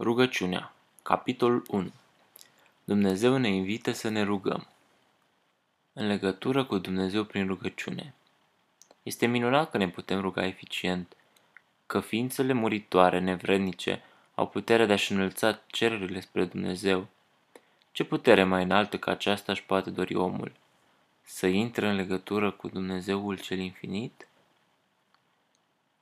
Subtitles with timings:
[0.00, 1.92] Rugăciunea Capitolul 1
[2.84, 4.66] Dumnezeu ne invită să ne rugăm.
[5.92, 8.14] În legătură cu Dumnezeu prin rugăciune.
[9.02, 11.16] Este minunat că ne putem ruga eficient,
[11.86, 14.02] că ființele muritoare, nevrednice,
[14.34, 17.06] au puterea de a-și înălța cererile spre Dumnezeu.
[17.92, 20.52] Ce putere mai înaltă ca aceasta își poate dori omul?
[21.22, 24.28] Să intre în legătură cu Dumnezeul cel infinit?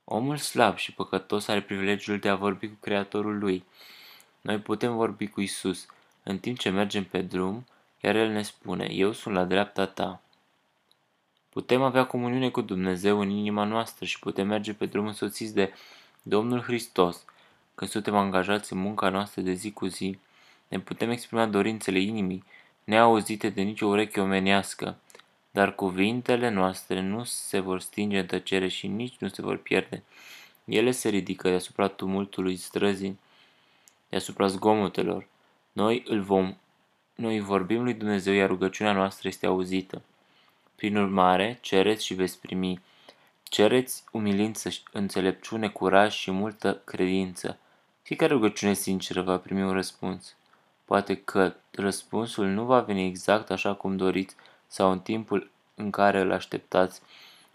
[0.09, 3.63] Omul slab și păcătos are privilegiul de a vorbi cu Creatorul lui.
[4.47, 5.85] Noi putem vorbi cu Isus
[6.23, 7.65] în timp ce mergem pe drum,
[8.01, 10.21] iar El ne spune, eu sunt la dreapta ta.
[11.49, 15.73] Putem avea comuniune cu Dumnezeu în inima noastră și putem merge pe drum însoțiți de
[16.21, 17.25] Domnul Hristos.
[17.75, 20.19] Când suntem angajați în munca noastră de zi cu zi,
[20.67, 22.43] ne putem exprima dorințele inimii,
[22.83, 24.97] neauzite de nicio ureche omenească,
[25.51, 30.03] dar cuvintele noastre nu se vor stinge în tăcere și nici nu se vor pierde.
[30.65, 33.19] Ele se ridică deasupra tumultului străzii,
[34.09, 35.27] deasupra zgomotelor.
[35.71, 36.55] Noi îl vom,
[37.15, 40.01] noi vorbim lui Dumnezeu, iar rugăciunea noastră este auzită.
[40.75, 42.81] Prin urmare, cereți și veți primi.
[43.43, 47.57] Cereți umilință, înțelepciune, curaj și multă credință.
[48.01, 50.35] Fiecare rugăciune sinceră va primi un răspuns.
[50.85, 54.35] Poate că răspunsul nu va veni exact așa cum doriți,
[54.67, 57.01] sau în timpul în care îl așteptați,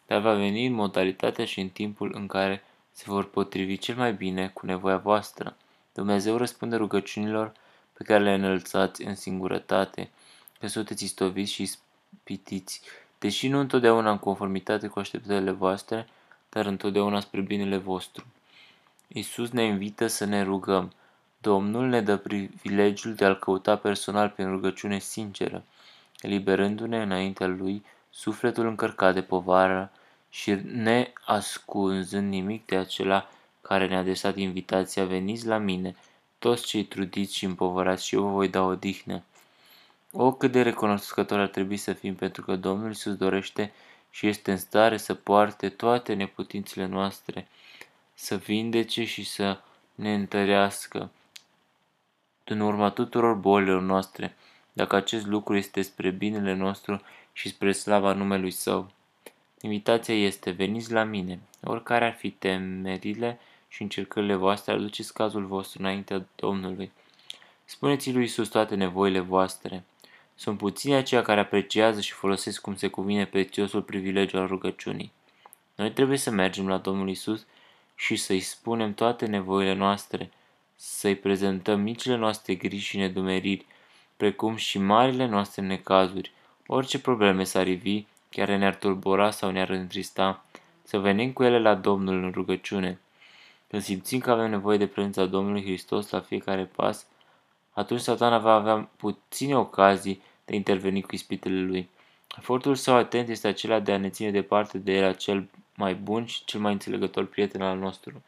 [0.06, 4.12] dar va veni în modalitatea și în timpul în care se vor potrivi cel mai
[4.12, 5.56] bine cu nevoia voastră.
[5.92, 7.52] Dumnezeu răspunde rugăciunilor
[7.92, 10.10] pe care le înălțați în singurătate,
[10.60, 12.80] că sunteți istoviți și spitiți,
[13.18, 16.08] deși nu întotdeauna în conformitate cu așteptările voastre,
[16.48, 18.24] dar întotdeauna spre binele vostru.
[19.08, 20.92] Isus ne invită să ne rugăm.
[21.40, 25.64] Domnul ne dă privilegiul de a-L căuta personal prin rugăciune sinceră
[26.22, 29.92] eliberându-ne înaintea lui sufletul încărcat de povară
[30.30, 33.28] și neascunzând nimic de acela
[33.72, 35.96] care ne-a adresat invitația, veniți la mine,
[36.38, 39.22] toți cei trudiți și împovărați și eu vă voi da odihnă.
[40.12, 43.72] O, cât de recunoscător ar trebui să fim pentru că Domnul Iisus dorește
[44.10, 47.48] și este în stare să poarte toate neputințele noastre,
[48.14, 49.60] să vindece și să
[49.94, 51.10] ne întărească
[52.44, 54.36] în urma tuturor bolilor noastre,
[54.72, 58.90] dacă acest lucru este spre binele nostru și spre slava numelui Său.
[59.60, 63.38] Invitația este, veniți la mine, oricare ar fi temerile
[63.72, 66.92] și încercările voastre, aduceți cazul vostru înaintea Domnului.
[67.64, 69.84] Spuneți lui Isus toate nevoile voastre.
[70.34, 75.12] Sunt puțini aceia care apreciază și folosesc cum se cuvine prețiosul privilegiu al rugăciunii.
[75.74, 77.46] Noi trebuie să mergem la Domnul Isus
[77.94, 80.30] și să-i spunem toate nevoile noastre,
[80.76, 83.66] să-i prezentăm micile noastre griji și nedumeriri,
[84.16, 86.32] precum și marile noastre necazuri,
[86.66, 90.44] orice probleme s-ar rivi, chiar ne-ar tulbura sau ne-ar întrista,
[90.82, 93.00] să venim cu ele la Domnul în rugăciune.
[93.72, 97.06] Când simțim că avem nevoie de prezența Domnului Hristos la fiecare pas,
[97.70, 101.88] atunci satana va avea puține ocazii de a interveni cu ispitele lui.
[102.38, 106.26] Efortul său atent este acela de a ne ține departe de el cel mai bun
[106.26, 108.22] și cel mai înțelegător prieten al nostru.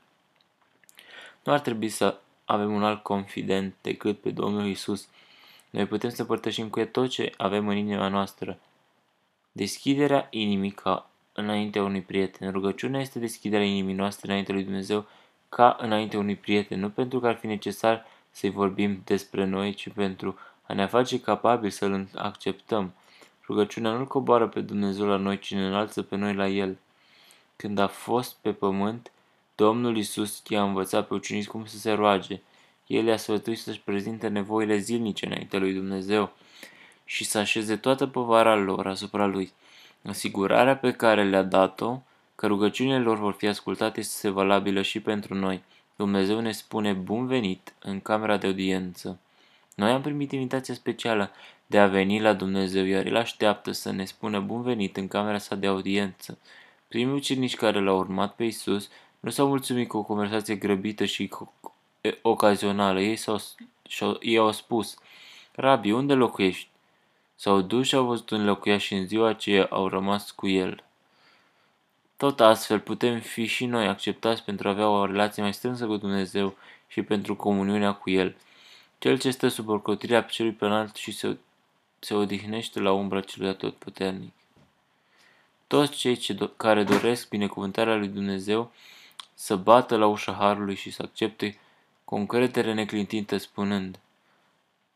[1.43, 5.09] Nu ar trebui să avem un alt confident decât pe Domnul Isus,
[5.71, 8.59] noi putem să părtășim cu el tot ce avem în inima noastră.
[9.53, 12.50] Deschiderea inimii ca înaintea unui prieten.
[12.50, 15.06] Rugăciunea este deschiderea inimii noastre înainte lui Dumnezeu
[15.54, 19.88] ca înainte unui prieten, nu pentru că ar fi necesar să-i vorbim despre noi, ci
[19.88, 22.94] pentru a ne face capabili să-L acceptăm.
[23.47, 26.78] Rugăciunea nu-L coboară pe Dumnezeu la noi, ci ne înalță pe noi la El.
[27.56, 29.10] Când a fost pe pământ,
[29.54, 32.41] Domnul Isus i-a învățat pe ucenici cum să se roage–
[32.86, 36.32] el i-a sfătuit să-și prezinte nevoile zilnice înainte lui Dumnezeu
[37.04, 39.53] și să așeze toată povara lor asupra lui.
[40.03, 41.98] Asigurarea pe care le-a dat-o,
[42.34, 45.62] că rugăciunile lor vor fi ascultate, este valabilă și pentru noi.
[45.97, 49.19] Dumnezeu ne spune bun venit în camera de audiență.
[49.75, 51.31] Noi am primit invitația specială
[51.67, 55.39] de a veni la Dumnezeu, iar El așteaptă să ne spună bun venit în camera
[55.39, 56.39] sa de audiență.
[56.89, 58.91] Primii ucenici care l-au urmat pe Isus
[59.21, 61.31] nu s-au mulțumit cu o conversație grăbită și
[62.22, 63.01] ocazională.
[63.01, 63.39] Ei, s-au,
[64.21, 64.97] ei au spus,
[65.53, 66.69] Rabi, unde locuiești?
[67.34, 70.84] S-au dus și au văzut un locuiaș și în ziua aceea au rămas cu el.
[72.16, 75.97] Tot astfel putem fi și noi acceptați pentru a avea o relație mai strânsă cu
[75.97, 76.57] Dumnezeu
[76.87, 78.37] și pentru comuniunea cu El.
[78.99, 81.37] Cel ce stă sub orcotirea celui penalt și se,
[81.99, 84.33] se odihnește la umbra celui atotputernic.
[85.66, 88.72] Toți cei ce do- care doresc binecuvântarea lui Dumnezeu
[89.34, 91.59] să bată la ușa Harului și să accepte
[92.05, 93.99] cu încredere neclintită spunând,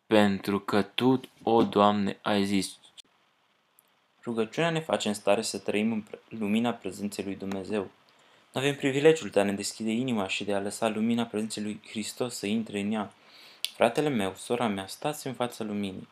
[0.06, 2.78] Pentru că Tu, o Doamne, ai zis.
[4.24, 7.90] Rugăciunea ne face în stare să trăim în lumina prezenței lui Dumnezeu.
[8.52, 12.34] Avem privilegiul de a ne deschide inima și de a lăsa lumina prezenței lui Hristos
[12.36, 13.12] să intre în ea.
[13.74, 16.08] Fratele meu, sora mea, stați în fața luminii.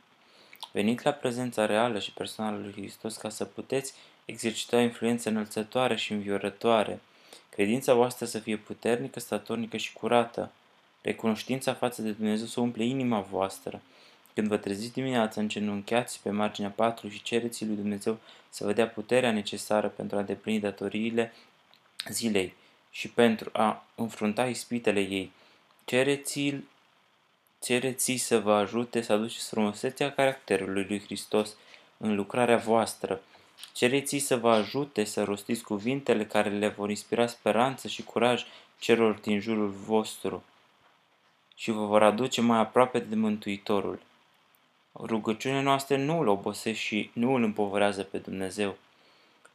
[0.73, 3.95] Veniți la prezența reală și personală lui Hristos ca să puteți
[4.25, 7.01] exercita o influență înălțătoare și înviorătoare.
[7.49, 10.53] Credința voastră să fie puternică, statornică și curată.
[11.03, 13.81] Recunoștința față de Dumnezeu să umple inima voastră.
[14.37, 18.19] Când vă treziți dimineața, îngenunchiați pe marginea patru și cereți lui Dumnezeu
[18.49, 21.33] să vă dea puterea necesară pentru a deplini datoriile
[22.09, 22.55] zilei
[22.91, 25.33] și pentru a înfrunta ispitele ei.
[25.85, 26.65] Cereți-l
[27.63, 31.55] cereți să vă ajute să aduceți frumusețea caracterului lui Hristos
[31.97, 33.21] în lucrarea voastră.
[33.73, 38.45] Cereți să vă ajute să rostiți cuvintele care le vor inspira speranță și curaj
[38.79, 40.45] celor din jurul vostru
[41.55, 44.01] și vă vor aduce mai aproape de Mântuitorul.
[45.01, 48.77] Rugăciunea noastră nu îl obosește și nu îl împovărează pe Dumnezeu.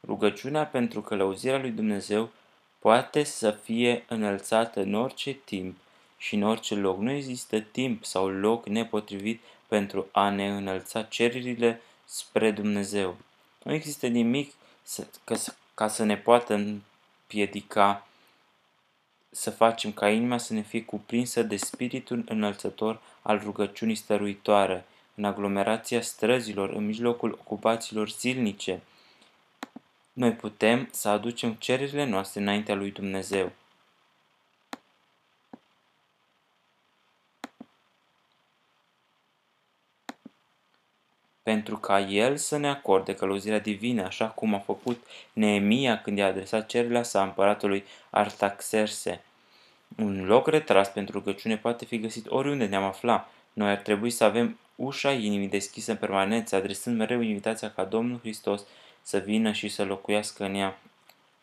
[0.06, 2.30] Rugăciunea pentru călăuzirea lui Dumnezeu
[2.78, 5.76] poate să fie înălțată în orice timp
[6.16, 6.98] și în orice loc.
[6.98, 13.16] Nu există timp sau loc nepotrivit pentru a ne înălța cererile spre Dumnezeu.
[13.62, 14.52] Nu există nimic
[14.82, 15.36] să, ca,
[15.74, 18.06] ca să ne poată împiedica
[19.30, 25.24] să facem ca inima să ne fie cuprinsă de spiritul înălțător al rugăciunii stăruitoare, în
[25.24, 28.80] aglomerația străzilor, în mijlocul ocupațiilor zilnice.
[30.12, 33.52] Noi putem să aducem cererile noastre înaintea lui Dumnezeu.
[41.42, 46.26] pentru ca el să ne acorde călăuzirea divină, așa cum a făcut Neemia când i-a
[46.26, 49.22] adresat cererea sa împăratului Artaxerse.
[49.96, 53.28] Un loc retras pentru rugăciune poate fi găsit oriunde ne-am afla.
[53.52, 58.18] Noi ar trebui să avem ușa inimii deschisă în permanență, adresând mereu invitația ca Domnul
[58.18, 58.64] Hristos
[59.02, 60.78] să vină și să locuiască în ea.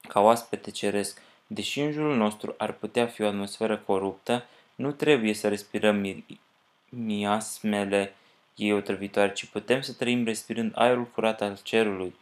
[0.07, 4.45] Ca oaspete ceresc, deși în jurul nostru ar putea fi o atmosferă coruptă,
[4.75, 6.25] nu trebuie să respirăm mi-
[6.89, 8.13] miasmele
[8.55, 12.15] ei otrăvitoare, ci putem să trăim respirând aerul curat al cerului.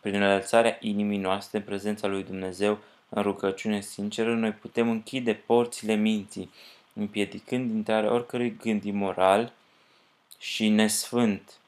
[0.00, 2.78] Prin înălțarea inimii noastre în prezența lui Dumnezeu,
[3.08, 6.50] în rugăciune sinceră, noi putem închide porțile minții,
[6.92, 9.52] împiedicând intrarea oricărui gând imoral
[10.44, 11.58] și nesfânt.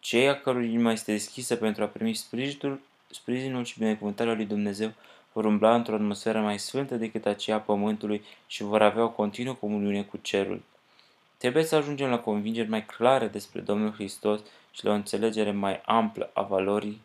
[0.00, 2.80] Cei a cărui inima este deschisă pentru a primi sprijinul,
[3.10, 4.92] sprijinul și binecuvântarea lui Dumnezeu
[5.32, 10.02] vor umbla într-o atmosferă mai sfântă decât aceea pământului și vor avea o continuă comuniune
[10.02, 10.62] cu cerul.
[11.36, 14.40] Trebuie să ajungem la convingeri mai clare despre Domnul Hristos
[14.70, 17.00] și la o înțelegere mai amplă a valorii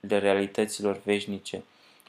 [0.00, 1.62] de realităților veșnice.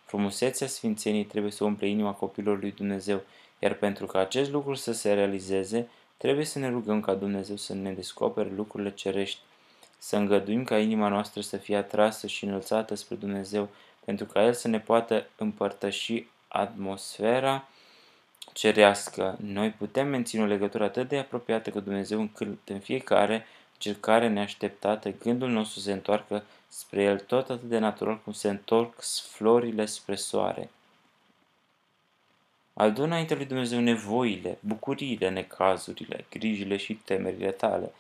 [0.06, 3.22] Frumusețea Sfințenii trebuie să umple inima copilului lui Dumnezeu,
[3.60, 5.88] iar pentru ca acest lucru să se realizeze,
[6.24, 9.40] trebuie să ne rugăm ca Dumnezeu să ne descopere lucrurile cerești,
[9.98, 13.70] să îngăduim ca inima noastră să fie atrasă și înălțată spre Dumnezeu,
[14.06, 17.68] pentru ca El să ne poată împărtăși atmosfera
[18.54, 24.28] cerească, noi putem menține o legătură atât de apropiată cu Dumnezeu încât în fiecare încercare
[24.30, 29.86] neașteptată gândul nostru se întoarcă spre El tot atât de natural cum se întorc florile
[29.86, 30.70] spre soare.
[32.74, 37.92] Adu înainte lui Dumnezeu nevoile, bucuriile, necazurile, grijile și temerile tale.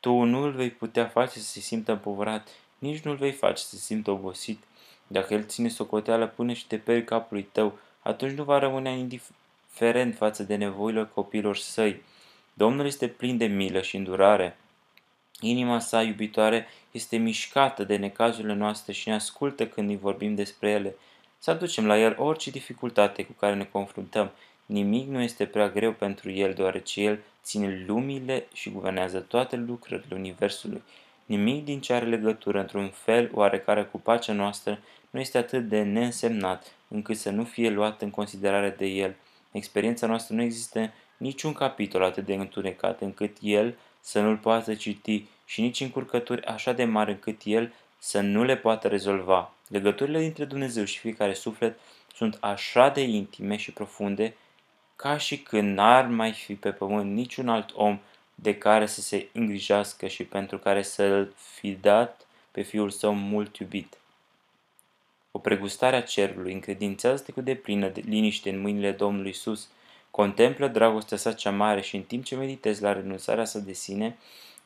[0.00, 2.48] Tu nu îl vei putea face să se simtă împovărat,
[2.78, 4.62] nici nu îl vei face să se simtă obosit.
[5.06, 10.16] Dacă el ține socoteală, pune și te pe capului tău, atunci nu va rămâne indiferent
[10.16, 12.02] față de nevoile copilor săi.
[12.54, 14.56] Domnul este plin de milă și îndurare.
[15.40, 20.70] Inima sa iubitoare este mișcată de necazurile noastre și ne ascultă când îi vorbim despre
[20.70, 20.94] ele.
[21.44, 24.30] Să aducem la el orice dificultate cu care ne confruntăm.
[24.66, 30.16] Nimic nu este prea greu pentru el, deoarece el ține lumile și guvernează toate lucrurile
[30.16, 30.82] Universului.
[31.26, 34.78] Nimic din ce are legătură într-un fel oarecare cu pacea noastră
[35.10, 39.14] nu este atât de neînsemnat încât să nu fie luat în considerare de el.
[39.52, 45.24] experiența noastră nu există niciun capitol atât de întunecat încât el să nu-l poată citi
[45.44, 47.72] și nici încurcături așa de mari încât el
[48.04, 49.54] să nu le poată rezolva.
[49.68, 51.78] Legăturile dintre Dumnezeu și fiecare suflet
[52.14, 54.34] sunt așa de intime și profunde
[54.96, 58.00] ca și când n-ar mai fi pe pământ niciun alt om
[58.34, 63.56] de care să se îngrijească și pentru care să-l fi dat pe fiul său mult
[63.56, 63.98] iubit.
[65.30, 69.68] O pregustare a cerului, încredințează-te cu deplină de liniște în mâinile Domnului Isus,
[70.10, 74.16] contemplă dragostea sa cea mare și în timp ce meditezi la renunțarea sa de sine,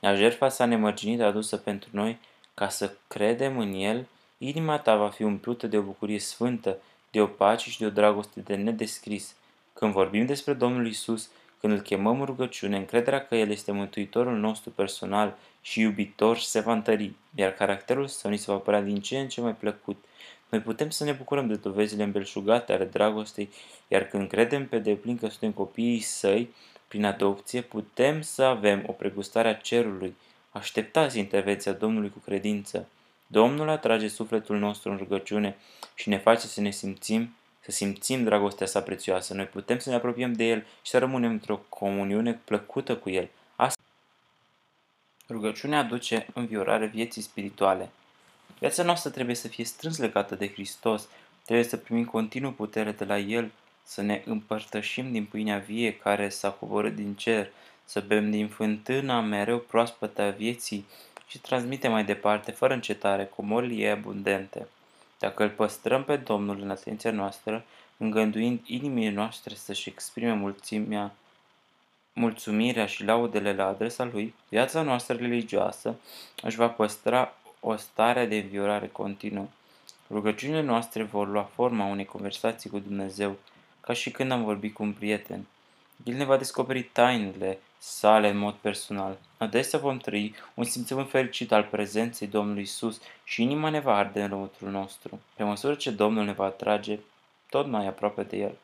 [0.00, 2.18] la jertfa sa nemărginită adusă pentru noi,
[2.56, 4.06] ca să credem în El,
[4.38, 6.78] inima ta va fi umplută de o bucurie sfântă,
[7.10, 9.34] de o pace și de o dragoste de nedescris.
[9.72, 14.36] Când vorbim despre Domnul Isus, când îl chemăm în rugăciune, încrederea că El este Mântuitorul
[14.36, 19.00] nostru personal și iubitor se va întări, iar caracterul său ni se va părea din
[19.00, 20.04] ce în ce mai plăcut.
[20.48, 23.50] Noi putem să ne bucurăm de dovezile îmbelșugate ale dragostei,
[23.88, 26.54] iar când credem pe deplin că suntem copiii săi,
[26.88, 30.16] prin adopție, putem să avem o pregustare a cerului.
[30.56, 32.88] Așteptați intervenția Domnului cu credință.
[33.26, 35.56] Domnul atrage sufletul nostru în rugăciune
[35.94, 39.34] și ne face să ne simțim, să simțim dragostea sa prețioasă.
[39.34, 43.28] Noi putem să ne apropiem de El și să rămânem într-o comuniune plăcută cu El.
[43.56, 43.80] Asta
[45.28, 47.90] Rugăciunea aduce înviorare vieții spirituale.
[48.58, 51.08] Viața noastră trebuie să fie strâns legată de Hristos,
[51.44, 53.50] trebuie să primim continuu putere de la El,
[53.82, 57.50] să ne împărtășim din pâinea vie care s-a coborât din cer,
[57.86, 60.86] să bem din fântâna mereu proaspătă a vieții
[61.26, 64.66] și transmite mai departe, fără încetare, comorile ei abundente.
[65.18, 67.64] Dacă îl păstrăm pe Domnul în atenția noastră,
[67.96, 71.14] îngăduind inimile noastre să-și exprime mulțimea,
[72.12, 75.96] mulțumirea și laudele la adresa Lui, viața noastră religioasă
[76.42, 79.46] își va păstra o stare de înviorare continuă.
[80.10, 83.36] Rugăciunile noastre vor lua forma unei conversații cu Dumnezeu,
[83.80, 85.46] ca și când am vorbit cu un prieten.
[86.04, 89.18] El ne va descoperi tainele sale în mod personal.
[89.36, 94.22] Adesea vom trăi un simțământ fericit al prezenței Domnului Isus și inima ne va arde
[94.22, 96.98] în lăuntrul nostru, pe măsură ce Domnul ne va atrage
[97.50, 98.54] tot mai aproape de El,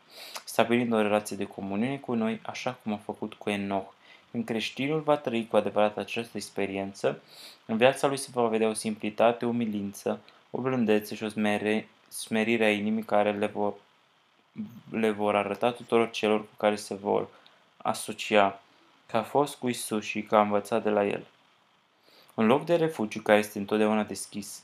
[0.44, 3.92] stabilind o relație de comuniune cu noi, așa cum a făcut cu Enoch.
[4.30, 7.22] Când creștinul va trăi cu adevărat această experiență,
[7.66, 11.88] în viața lui se va vedea o simplitate, o umilință, o blândețe și o smere,
[12.08, 13.74] smerire a inimii care le vor,
[14.90, 17.28] le vor arăta tuturor celor cu care se vor
[17.76, 18.61] asocia
[19.12, 21.26] că a fost cu Isus și că a învățat de la El.
[22.34, 24.62] Un loc de refugiu care este întotdeauna deschis.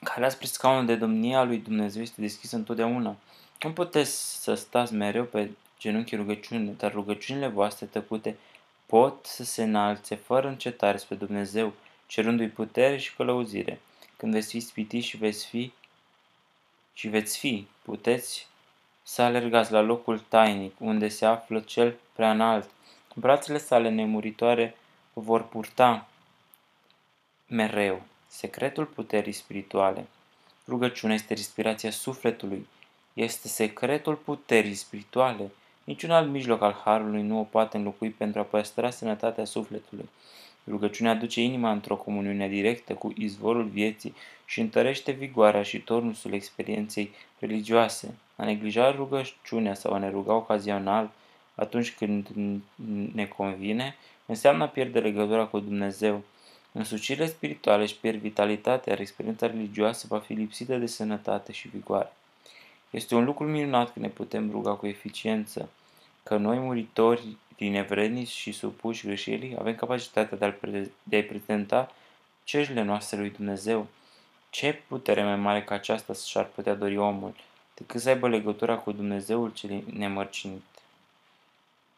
[0.00, 3.16] Calea spre scaunul de domnie a lui Dumnezeu este deschisă întotdeauna.
[3.62, 8.36] Nu puteți să stați mereu pe genunchi rugăciune, dar rugăciunile voastre tăcute
[8.86, 11.72] pot să se înalțe fără încetare spre Dumnezeu,
[12.06, 13.80] cerându-i putere și călăuzire.
[14.16, 15.72] Când veți fi spitiți și veți fi
[16.92, 18.46] și veți fi, puteți
[19.02, 22.70] să alergați la locul tainic, unde se află cel prea înalt.
[23.14, 24.76] Brațele sale nemuritoare
[25.12, 26.08] vor purta
[27.46, 30.06] mereu secretul puterii spirituale.
[30.66, 32.66] Rugăciunea este respirația sufletului,
[33.12, 35.50] este secretul puterii spirituale.
[35.84, 40.08] Niciun alt mijloc al Harului nu o poate înlocui pentru a păstra sănătatea sufletului.
[40.68, 44.14] Rugăciunea aduce inima într-o comuniune directă cu izvorul vieții
[44.44, 48.14] și întărește vigoarea și tornusul experienței religioase.
[48.36, 51.10] A neglija rugăciunea sau a ne ruga ocazional
[51.54, 52.28] atunci când
[53.14, 56.22] ne convine înseamnă a pierde legătura cu Dumnezeu.
[56.72, 62.12] Însucirile spirituale își pierd vitalitatea, iar experiența religioasă va fi lipsită de sănătate și vigoare.
[62.90, 65.68] Este un lucru minunat că ne putem ruga cu eficiență,
[66.22, 71.22] că noi, muritori din evrednici și supuși greșelii, avem capacitatea de, a pre- de a
[71.22, 71.92] prezenta
[72.44, 73.86] cerile noastre lui Dumnezeu.
[74.50, 77.34] Ce putere mai mare ca aceasta și-ar putea dori omul,
[77.74, 80.62] decât să aibă legătura cu Dumnezeul cel nemărcinit.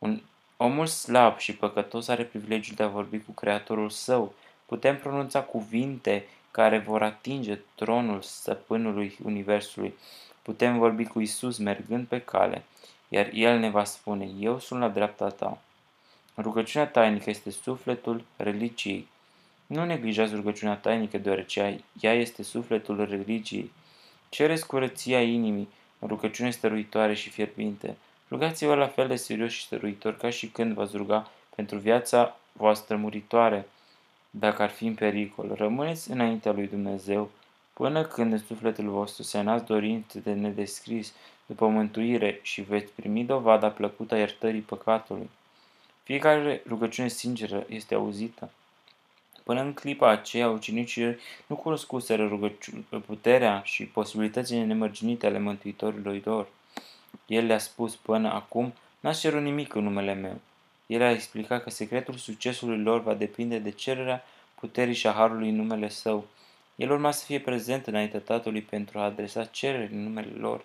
[0.02, 0.21] Un
[0.56, 4.35] omul slab și păcătos are privilegiul de a vorbi cu Creatorul său.
[4.66, 9.94] Putem pronunța cuvinte care vor atinge tronul stăpânului Universului.
[10.42, 12.64] Putem vorbi cu Isus mergând pe cale,
[13.09, 15.59] iar El ne va spune, eu sunt la dreapta ta.
[16.37, 19.09] Rugăciunea tainică este sufletul religiei.
[19.66, 23.73] Nu neglijați rugăciunea tainică, deoarece ea este sufletul religiei.
[24.28, 25.68] Cereți curăția inimii,
[26.00, 27.97] rugăciune stăruitoare și fierbinte.
[28.32, 32.96] Rugați-vă la fel de serios și stăruitor ca și când v-ați ruga pentru viața voastră
[32.96, 33.68] muritoare,
[34.30, 35.52] dacă ar fi în pericol.
[35.54, 37.30] Rămâneți înaintea lui Dumnezeu,
[37.72, 41.12] până când în sufletul vostru se nasc dorințe de nedescris
[41.46, 45.30] după mântuire și veți primi dovada plăcută a iertării păcatului.
[46.02, 48.50] Fiecare rugăciune sinceră este auzită.
[49.44, 52.50] Până în clipa aceea, ucenicii nu cunoscuseră
[53.06, 56.48] puterea și posibilitățile nemărginite ale Mântuitorului lor.
[57.32, 60.40] El le-a spus până acum, n-ați cerut nimic în numele meu.
[60.86, 64.24] El a explicat că secretul succesului lor va depinde de cererea
[64.54, 66.26] puterii și a harului în numele său.
[66.76, 70.64] El urma să fie prezent înaintea Tatălui pentru a adresa cereri în numele lor.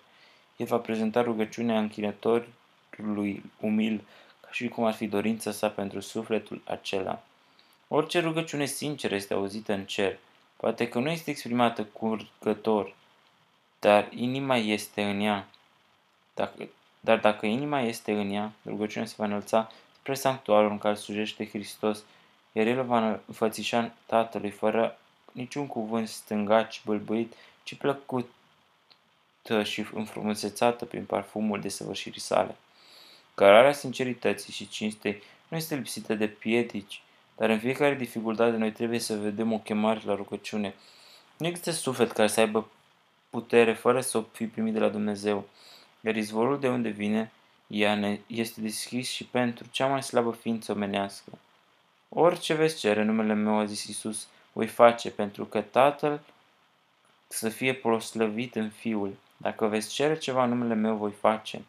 [0.57, 4.03] El va prezenta rugăciunea închinătorului umil,
[4.41, 7.23] ca și cum ar fi dorința sa pentru sufletul acela.
[7.87, 10.17] Orice rugăciune sinceră este auzită în cer.
[10.57, 12.95] Poate că nu este exprimată curgător,
[13.79, 15.47] dar inima este în ea.
[16.37, 16.67] Dacă,
[16.99, 21.47] dar dacă inima este în ea, rugăciunea se va înălța spre sanctuarul în care slujește
[21.47, 22.03] Hristos,
[22.51, 24.97] iar el va înfățișa Tatălui fără
[25.31, 28.29] niciun cuvânt stângaci, bâlbâit, ci plăcut
[29.63, 32.55] și înfrumusețată prin parfumul de săvârșirii sale.
[33.33, 37.01] Cărarea sincerității și cinstei nu este lipsită de piedici,
[37.35, 40.73] dar în fiecare dificultate noi trebuie să vedem o chemare la rugăciune.
[41.37, 42.69] Nu există suflet care să aibă
[43.29, 45.47] putere fără să o fi primit de la Dumnezeu,
[46.07, 47.31] iar izvorul de unde vine
[47.67, 51.31] ea este deschis și pentru cea mai slabă ființă omenească.
[52.09, 56.19] Orice veți cere numele meu, a zis Isus, voi face, pentru că Tatăl
[57.27, 59.15] să fie proslăvit în Fiul.
[59.37, 61.61] Dacă veți cere ceva în numele meu, voi face.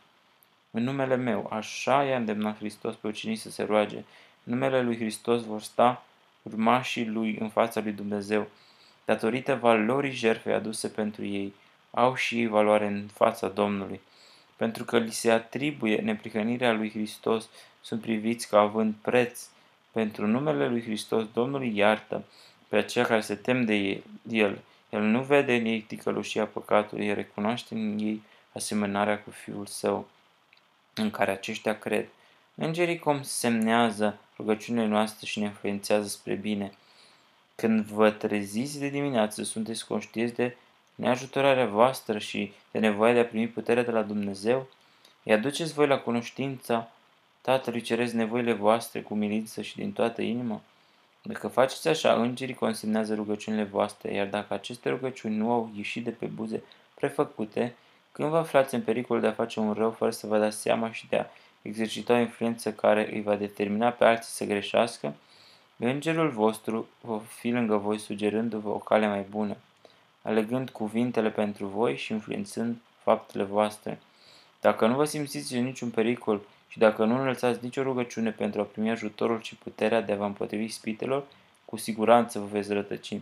[0.71, 3.97] În numele meu, așa i-a îndemnat Hristos pe ucenii să se roage.
[3.97, 4.05] În
[4.53, 6.05] numele lui Hristos vor sta
[6.43, 8.49] urmașii lui în fața lui Dumnezeu.
[9.05, 11.55] Datorită valorii jertfei aduse pentru ei,
[11.91, 14.01] au și ei valoare în fața Domnului.
[14.59, 17.49] Pentru că li se atribuie neprihănirea lui Hristos,
[17.81, 19.47] sunt priviți ca având preț.
[19.93, 22.25] Pentru numele lui Hristos, Domnul iartă
[22.69, 24.63] pe aceia care se tem de el.
[24.91, 28.23] El nu vede în ei ticălușia păcatului, el recunoaște în ei
[28.53, 30.09] asemănarea cu Fiul Său,
[30.95, 32.09] în care aceștia cred.
[32.55, 36.73] Îngerii cum semnează rugăciunile noastre și ne influențează spre bine.
[37.55, 40.57] Când vă treziți de dimineață, sunteți conștienți de
[40.99, 44.67] neajutorarea voastră și de nevoia de a primi puterea de la Dumnezeu?
[45.23, 46.91] Îi aduceți voi la cunoștința
[47.41, 50.61] Tatălui Ceresc nevoile voastre cu milință și din toată inima?
[51.23, 56.11] Dacă faceți așa, îngerii consemnează rugăciunile voastre, iar dacă aceste rugăciuni nu au ieșit de
[56.11, 56.63] pe buze
[56.95, 57.75] prefăcute,
[58.13, 60.93] când vă aflați în pericol de a face un rău fără să vă dați seama
[60.93, 61.25] și de a
[61.63, 65.15] exercita o influență care îi va determina pe alții să greșească,
[65.77, 69.57] îngerul vostru va fi lângă voi sugerându-vă o cale mai bună,
[70.23, 74.01] alegând cuvintele pentru voi și influențând faptele voastre.
[74.61, 78.65] Dacă nu vă simțiți în niciun pericol și dacă nu înălțați nicio rugăciune pentru a
[78.65, 81.25] primi ajutorul și puterea de a vă împotrivi spitelor,
[81.65, 83.21] cu siguranță vă veți rătăci.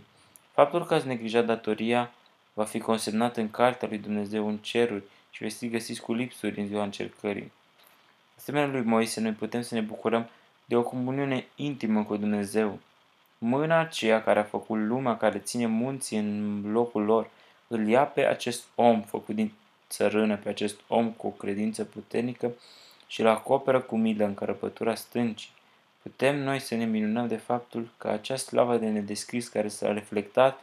[0.53, 2.13] Faptul că ați neglijat datoria
[2.53, 6.61] va fi consemnat în cartea lui Dumnezeu în ceruri și veți fi găsiți cu lipsuri
[6.61, 7.53] în ziua încercării.
[8.37, 10.29] Asemenea lui Moise, noi putem să ne bucurăm
[10.65, 12.79] de o comuniune intimă cu Dumnezeu.
[13.39, 17.31] Mâna aceea care a făcut lumea, care ține munții în locul lor,
[17.67, 19.53] îl ia pe acest om făcut din
[19.89, 22.53] țărână, pe acest om cu o credință puternică
[23.07, 25.51] și îl acoperă cu milă în cărăpătura stâncii.
[26.03, 30.61] Putem noi să ne minunăm de faptul că acea slavă de nedescris care s-a reflectat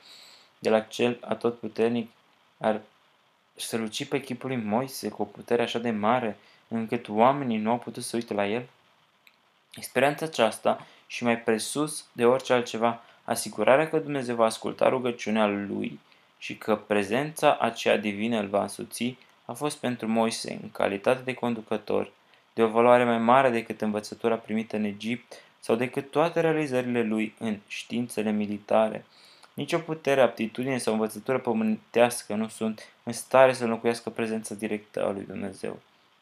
[0.59, 2.11] de la cel atotputernic
[2.57, 2.81] ar
[3.55, 7.77] străluci pe chipul lui Moise cu o putere așa de mare încât oamenii nu au
[7.77, 8.65] putut să uite la el?
[9.75, 15.99] Experiența aceasta și mai presus de orice altceva, asigurarea că Dumnezeu va asculta rugăciunea lui
[16.37, 21.33] și că prezența aceea divină îl va însuți, a fost pentru Moise, în calitate de
[21.33, 22.11] conducător,
[22.53, 27.35] de o valoare mai mare decât învățătura primită în Egipt sau decât toate realizările lui
[27.39, 29.05] în științele militare.
[29.53, 35.05] Nici o putere, aptitudine sau învățătură pământească nu sunt în stare să înlocuiască prezența directă
[35.05, 35.79] a lui Dumnezeu.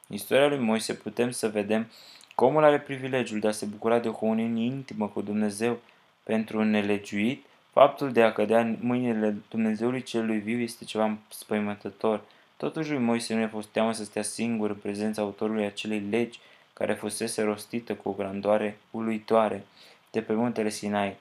[0.08, 4.00] În istoria lui Moise putem să vedem că omul are privilegiul de a se bucura
[4.00, 5.80] de o comunie intimă cu Dumnezeu.
[6.24, 12.22] Pentru un nelegiuit, faptul de a cădea în mâinile Dumnezeului celui viu este ceva spăimătător.
[12.58, 16.40] Totuși lui Moise nu i-a fost teamă să stea singur în prezența autorului acelei legi
[16.74, 19.66] care fusese rostită cu o grandoare uluitoare
[20.12, 21.16] de pe muntele Sinai,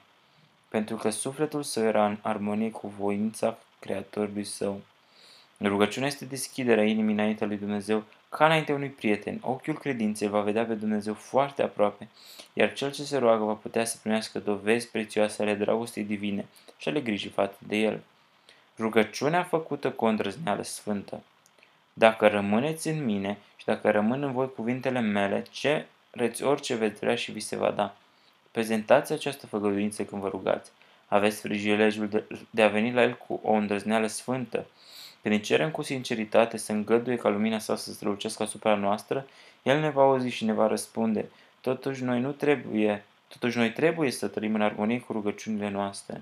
[0.69, 4.81] pentru că sufletul său era în armonie cu voința Creatorului său.
[5.61, 8.03] Rugăciunea este deschiderea inimii înaintea lui Dumnezeu
[8.37, 9.37] ca înainte unui prieten.
[9.41, 12.07] Ochiul credinței va vedea pe Dumnezeu foarte aproape,
[12.53, 16.45] iar cel ce se roagă va putea să primească dovezi prețioase ale dragostei divine
[16.77, 18.01] și ale grijii față de el.
[18.77, 21.23] Rugăciunea făcută cu o îndrăzneală sfântă.
[21.93, 26.99] Dacă rămâneți în mine și dacă rămân în voi cuvintele mele, ce reți orice veți
[26.99, 27.95] vrea și vi se va da.
[28.51, 30.71] Prezentați această făgăduință când vă rugați.
[31.07, 34.65] Aveți privilegiul de, de a veni la El cu o îndrăzneală sfântă.
[35.21, 39.27] Când îi cerem cu sinceritate să îngăduie ca lumina sa să strălucească asupra noastră,
[39.63, 41.25] El ne va auzi și ne va răspunde.
[41.61, 46.21] Totuși noi nu trebuie, totuși noi trebuie să trăim în armonie cu rugăciunile noastre.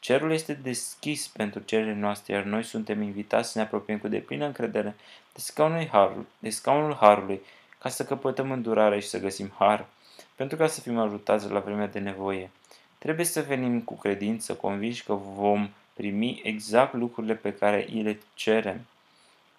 [0.00, 4.46] Cerul este deschis pentru cererile noastre, iar noi suntem invitați să ne apropiem cu deplină
[4.46, 4.94] încredere
[5.32, 7.40] de scaunul, harului, de scaunul Harului,
[7.78, 9.86] ca să căpătăm îndurare și să găsim har,
[10.34, 12.50] pentru ca să fim ajutați la vremea de nevoie.
[12.98, 18.18] Trebuie să venim cu credință, convinși că vom primi exact lucrurile pe care îi le
[18.34, 18.86] cerem.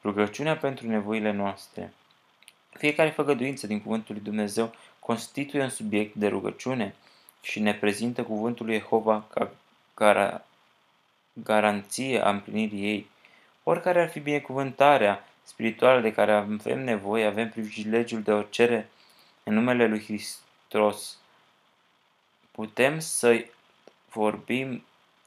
[0.04, 1.94] Rugăciunea pentru nevoile noastre.
[2.70, 6.96] Fiecare făgăduință din Cuvântul lui Dumnezeu constituie un subiect de rugăciune
[7.42, 9.52] și ne prezintă Cuvântul lui Jehova ca
[9.96, 10.46] gara,
[11.34, 13.10] garanție a împlinirii ei.
[13.64, 18.90] Oricare ar fi binecuvântarea spirituală de care avem nevoie, avem privilegiul de o cere
[19.44, 21.18] în numele lui Hristos.
[22.52, 23.46] Putem să
[24.12, 24.84] vorbim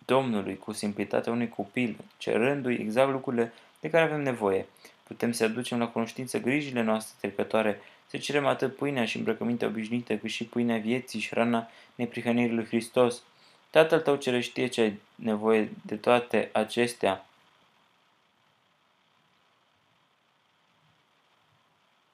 [0.08, 4.66] Domnului cu simplitatea unui copil, cerându-i exact lucrurile de care avem nevoie.
[5.02, 10.16] Putem să aducem la conștiință grijile noastre trecătoare, să cerem atât pâinea și îmbrăcămintea obișnuită,
[10.16, 13.22] cât și pâinea vieții și rana neprihănirii lui Hristos.
[13.70, 17.26] Tatăl tău cere știe ce ai nevoie de toate acestea.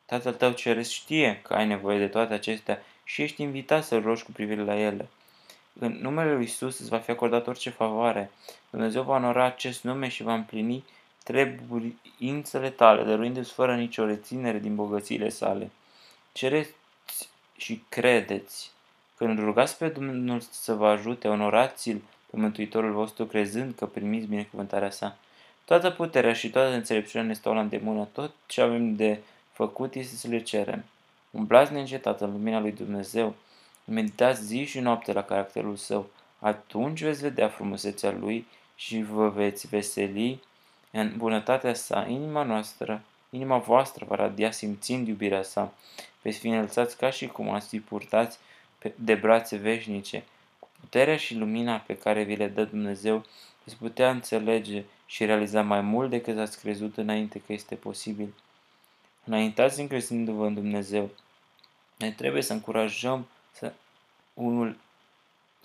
[0.04, 4.24] Tatăl tău ceresc știe că ai nevoie de toate acestea și ești invitat să rogi
[4.24, 5.08] cu privire la ele.
[5.78, 8.30] În numele lui Isus îți va fi acordat orice favoare.
[8.70, 10.84] Dumnezeu va onora acest nume și va împlini
[11.24, 15.70] trebuințele tale, dăruindu-ți fără nicio reținere din bogățiile sale.
[16.32, 16.70] Cereți
[17.56, 18.70] și credeți.
[19.16, 24.90] Când rugați pe Domnul să vă ajute, onorați-L pe Mântuitorul vostru, crezând că primiți binecuvântarea
[24.90, 25.16] sa.
[25.64, 28.08] Toată puterea și toată înțelepciunea ne stau la îndemână.
[28.12, 29.18] Tot ce avem de
[29.52, 30.84] făcut este să le cerem.
[31.30, 33.34] Umblați neîncetat în lumina lui Dumnezeu.
[33.84, 36.10] Meditați zi și noapte la caracterul său.
[36.38, 40.42] Atunci veți vedea frumusețea lui și vă veți veseli
[40.90, 42.06] în bunătatea sa.
[42.08, 45.72] Inima noastră, inima voastră va radia simțind iubirea sa.
[46.22, 48.38] Veți fi înălțați ca și cum ați fi purtați
[48.94, 50.24] de brațe veșnice.
[50.58, 53.24] Cu puterea și lumina pe care vi le dă Dumnezeu,
[53.64, 58.34] veți putea înțelege și realiza mai mult decât ați crezut înainte că este posibil.
[59.24, 61.10] Înaintați încrezându-vă în Dumnezeu.
[61.96, 63.26] Noi trebuie să încurajăm
[63.58, 63.72] să
[64.34, 64.76] unul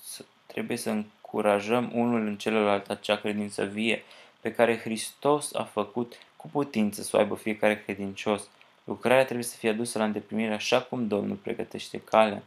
[0.01, 4.03] să, trebuie să încurajăm unul în celălalt acea credință vie
[4.41, 8.47] pe care Hristos a făcut cu putință să o aibă fiecare credincios.
[8.83, 12.43] Lucrarea trebuie să fie adusă la îndeplinire așa cum Domnul pregătește calea.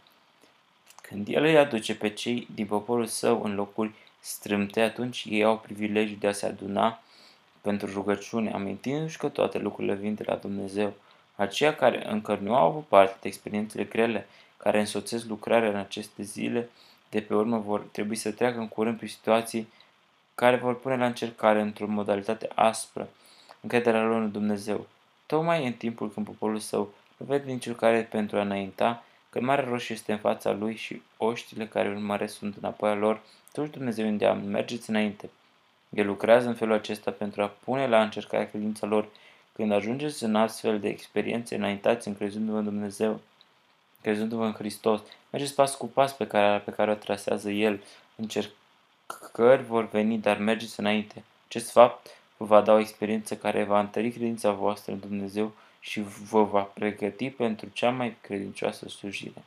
[1.03, 5.59] Când El îi aduce pe cei din poporul său în locuri strâmte, atunci ei au
[5.59, 7.03] privilegiul de a se aduna
[7.61, 10.93] pentru rugăciune, amintindu-și că toate lucrurile vin de la Dumnezeu.
[11.37, 14.27] Aceia care încă nu au avut parte de experiențele grele
[14.63, 16.69] care însoțesc lucrarea în aceste zile,
[17.11, 19.69] de pe urmă vor trebui să treacă în curând prin situații
[20.35, 23.09] care vor pune la încercare într-o modalitate aspră
[23.61, 24.87] încrederea lor în Dumnezeu.
[25.27, 29.65] Tocmai în timpul când poporul său nu vede niciun care pentru a înainta, că Marea
[29.65, 34.07] Roșie este în fața lui și oștile care urmăresc sunt înapoi a lor, atunci Dumnezeu
[34.07, 35.31] îndeamnă, mergeți înainte.
[35.89, 39.09] El lucrează în felul acesta pentru a pune la încercare credința lor.
[39.53, 43.21] Când ajungeți în astfel de experiențe, înaintați încrezându-vă în Dumnezeu,
[44.03, 45.01] crezându-vă în Hristos.
[45.31, 47.83] Mergeți pas cu pas pe care, pe care o trasează El.
[48.17, 51.25] Încercări vor veni, dar mergeți înainte.
[51.49, 56.01] Acest fapt vă va da o experiență care va întări credința voastră în Dumnezeu și
[56.31, 59.43] vă va pregăti pentru cea mai credincioasă slujire.